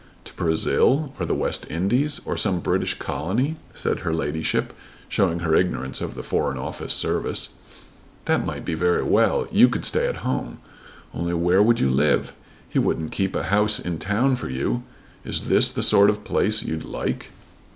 [0.23, 4.73] To Brazil, or the West Indies, or some British Colony," said her ladyship
[5.07, 7.49] showing her ignorance of the Foreign Office service.
[8.25, 9.45] "That might be very well.
[9.51, 10.57] You could stay at home.
[11.13, 12.33] Only where would you live?
[12.67, 14.81] He wouldn't keep a house in town for you.
[15.23, 17.27] Is this the sort of place you'd like?"